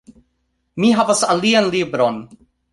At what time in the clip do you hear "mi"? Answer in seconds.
0.85-0.89